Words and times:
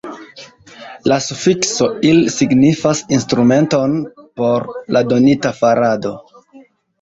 La 1.11 1.17
sufikso 1.25 1.89
«il» 2.11 2.21
signifas 2.37 3.03
instrumenton 3.19 3.93
por 4.41 4.67
la 4.99 5.05
donita 5.13 5.53
farado. 5.61 6.17